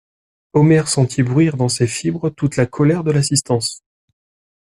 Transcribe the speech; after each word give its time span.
Omer 0.53 0.87
sentit 0.87 1.21
bruire 1.21 1.57
dans 1.57 1.69
ses 1.69 1.85
fibres 1.85 2.31
toute 2.31 2.55
la 2.57 2.65
colère 2.65 3.03
de 3.03 3.11
l'assistance. 3.11 3.83